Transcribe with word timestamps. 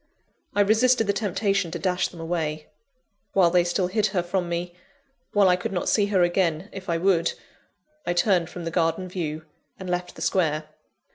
I 0.55 0.61
resisted 0.61 1.05
the 1.05 1.13
temptation 1.13 1.69
to 1.69 1.77
dash 1.77 2.07
them 2.07 2.19
away. 2.19 2.65
While 3.33 3.51
they 3.51 3.63
still 3.63 3.85
hid 3.85 4.07
her 4.07 4.23
from 4.23 4.49
me 4.49 4.73
while 5.31 5.47
I 5.47 5.55
could 5.55 5.71
not 5.71 5.87
see 5.87 6.07
her 6.07 6.23
again, 6.23 6.69
if 6.73 6.89
I 6.89 6.97
would 6.97 7.33
I 8.03 8.13
turned 8.13 8.49
from 8.49 8.65
the 8.65 8.71
garden 8.71 9.07
view, 9.07 9.45
and 9.77 9.87
left 9.87 10.15
the 10.15 10.23
Square. 10.23 10.69